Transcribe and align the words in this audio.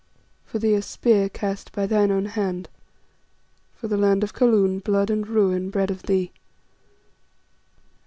For 0.45 0.57
thee 0.57 0.73
a 0.73 0.81
spear 0.81 1.29
cast 1.29 1.71
by 1.73 1.85
thine 1.85 2.09
own 2.09 2.25
hand. 2.25 2.69
For 3.75 3.87
the 3.87 3.97
land 3.97 4.23
of 4.23 4.33
Kaloon 4.33 4.79
blood 4.79 5.11
and 5.11 5.27
ruin 5.27 5.69
bred 5.69 5.91
of 5.91 6.01
thee! 6.01 6.31